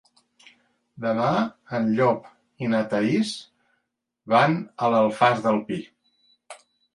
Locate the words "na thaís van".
2.71-4.57